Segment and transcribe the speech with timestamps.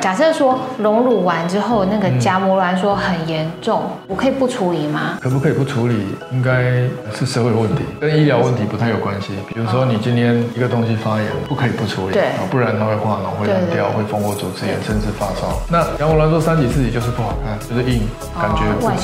[0.00, 5.18] 假设说隆乳完之后，那个夹膜挛缩很严重，我可以不处理吗？
[5.20, 5.94] 可不可以不处理？
[6.32, 9.28] 应该是社会问题，跟医疗问题不太有关系。
[9.48, 15.58] 比如说你今天一个东西发炎，不可以不处理，对啊不然它会化脓、会烂掉、会蜂窝组织炎，甚至发烧。
[15.70, 18.02] 那夹膜挛缩三级、四级就是不好看，就是硬，
[18.40, 18.62] 感觉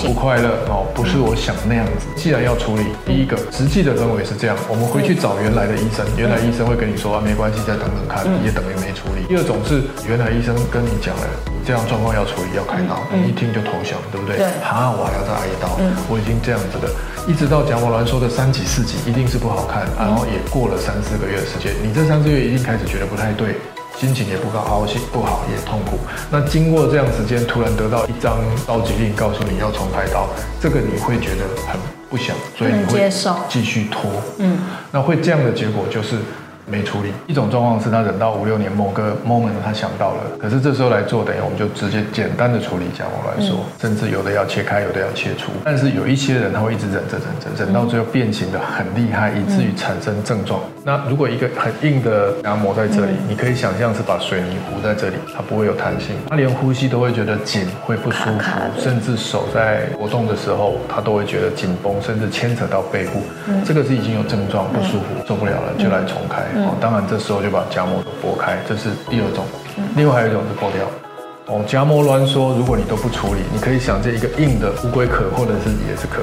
[0.09, 2.07] 不快乐哦，不是我想那样子。
[2.17, 9.25] 既然要处理，第一个实际的氛围是这样，我们回去找原来的医生，原来医生会跟你说啊，没关系，再等等看，也等于没处理。
[9.29, 14.37] 第二种是原来医生跟你讲了，你这样状况要处理，要开刀，你一听就投降，对不对？
[14.37, 16.89] 对啊，我还要再挨一刀，我已经这样子的，
[17.27, 23.57] 一直到夹膜挛缩的三级、四级，一定是不好看，然后也过了三四个月的时间，你这三四个月一定开始觉得不太对。
[23.99, 25.99] 心情也不高，熬心不好，也痛苦。
[26.31, 30.29] 那经过这样时间，突然得到一张召集令，告诉你要重开刀，
[30.61, 31.75] 这个你会觉得很
[32.09, 34.09] 不想，所以你会接受继续拖。
[34.39, 34.57] 嗯，
[34.93, 36.15] 那会这样的结果就是
[36.71, 37.13] 没处理。
[37.27, 45.51] 一种状况是他忍到五六年某个 moment 他想到了，可是这时候来做，等于我们就直接简单的处理夹膜挛缩，甚至有的要切开，有的要切除。
[45.65, 50.61] 但是有一些人他会一直忍着忍着，忍到最后变形的很厉害，以至于产生症状。
[50.85, 63.23] 那如果一个很硬的牙膜在这里，你可以想象是把水泥糊在这里，它不会有弹性，他连呼吸都会觉得紧，会不舒服甚至手在活动的时候，他都会觉得紧绷，甚至牵扯到背部。
[63.67, 66.43] 这个是已经有症状不舒服，受不了了，就来重开。
[66.65, 69.45] 哦，当然这时候就把夹膜都剥开，这是第二种。
[69.97, 70.85] 另外还有一种是破掉。
[71.49, 76.21] 哦，夹膜挛缩，如果你都不处理，你可以想这一个硬的乌龟壳或者是椰子壳，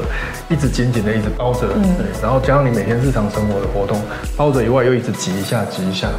[0.54, 1.62] 一直紧紧的一直包着，
[1.98, 4.00] 对，然后加上你每天日常生活的活动，
[4.38, 6.10] 包着以外又一直挤一下挤一下，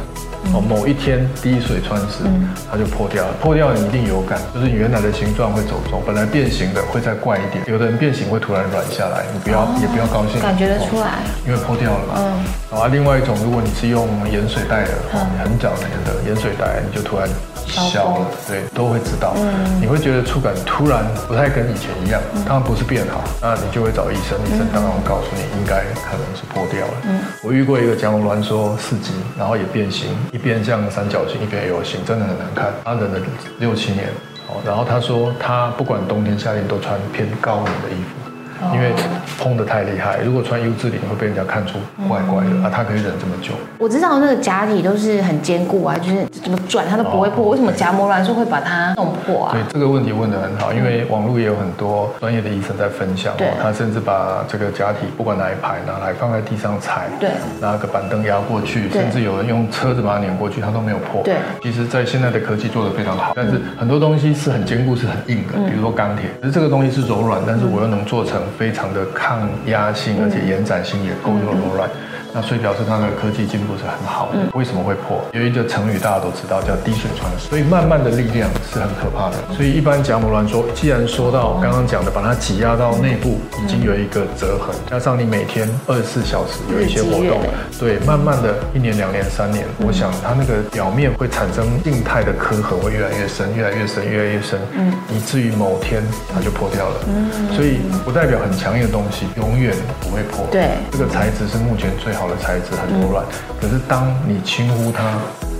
[0.51, 2.27] 哦，某一天滴水穿石，
[2.69, 3.31] 它就破掉了。
[3.39, 11.23] 破掉你一定有感，就是你原来的形状会走中，本来变形的会再怪一点，有的人变形会突然软下来，你不要、也不要高兴，感觉得出哦来。
[11.45, 12.13] 因为破掉了嘛。
[12.17, 12.43] 嗯。
[12.69, 17.25] 啊，另外一种，如果你是用盐水袋的，哦，你很早年的盐水袋，你就突然
[17.65, 19.33] 消了，对，都会知道。
[19.37, 19.79] 嗯。
[19.79, 26.93] 你会觉得触感突然不太跟以前一样，当然不是变好，那你就会找医生，医生当然会告诉你应该可能是破掉了。
[27.07, 27.21] 嗯。
[27.41, 32.73] 我遇过一个夹膜挛缩四级，然后也变形，一边像三角形，一边 L 型，真的很难看。
[32.83, 33.17] 他忍了
[33.59, 34.09] 六七年，
[34.49, 38.26] 哦，然后他说他不管冬天夏天都穿偏高领的衣服。
[38.73, 38.91] 因为
[39.39, 43.53] 碰的太厉害，如果穿 U 字领会被人家看出怪怪的、啊，他可以忍这么久。
[43.77, 49.51] 我知道那个假体都是很坚固啊，就是怎么转它都不会破，为什么夹膜挛缩会把它弄破啊？
[49.53, 49.61] 对？
[49.71, 53.47] 这个问题问得很好，因为网络也有很多专业的医生在分享对。
[53.47, 57.29] 哦，他甚至把这个假体不管哪一排拿来放在地上踩，对。
[57.61, 61.21] 拿个板凳压过去，甚至有人用车子把它碾过去，它都没有破。
[61.23, 61.35] 对。
[61.61, 71.89] 其实，在现在的科技做得非常好，但是很多东西是很坚固、是很硬的，比如说钢铁，可是这个东西是柔软，但是我又能做成非常的抗压性，而且延展性也够又柔软。
[72.37, 74.37] 那所以表示它的科技进步是很好的。
[74.53, 75.25] 为什么会破？
[75.31, 77.49] 有一个成语大家都知道，叫滴水穿石。
[77.49, 79.55] 所以慢慢的力量是很可怕的。
[79.55, 87.41] 所以一般夹膜挛缩，既然说到刚刚讲的，把它挤压到内部已经有一个折痕，加上你每天二十四小时有一些活动
[87.79, 96.95] 对，慢慢的一年、两年、三年，我想它那个表面会产生静态的磕痕，会越来越深，越来越深，越来越深，嗯，以至于某天它就破掉了。
[97.07, 100.45] 嗯，所以不代表很强硬的东西永远不会破。
[100.51, 103.25] 对这个材质是目前最好的材质，很柔软。
[103.59, 105.03] 可是当你轻忽它。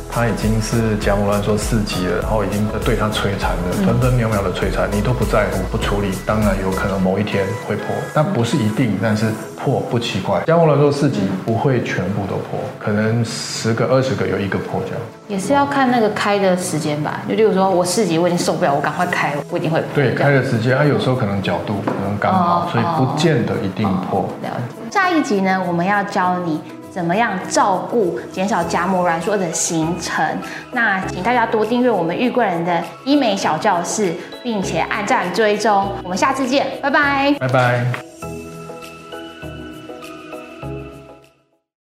[0.10, 7.86] 它已经是夹膜挛缩四级了，然后已经对它摧残了，分分秒秒的摧残，你都不在乎不处理，当然有可能某一天会破，
[8.16, 10.42] 但不是一定，但是破不奇怪。
[10.48, 15.02] 夹膜挛缩四级不会全部都破，可能十个二十个有一个破这样。
[15.28, 17.22] 也是要看那个开的时间吧。
[17.30, 19.90] 就例如说我四级我已经受不了，我赶快开，我一定会破。
[19.94, 24.28] 对，开的时间，它有时候可能角度可能刚好，哦所以不见得一定破。
[24.42, 24.77] 了解。
[24.98, 26.60] 下一集呢，我们要教你
[26.90, 30.26] 怎么样照顾减少夹膜软缩的形成。
[30.72, 35.88] 那请大家多订阅我们玉贵人的医美小教室，并且按赞追踪。
[36.04, 37.32] 我们下次见，拜拜。
[37.40, 37.86] 拜拜。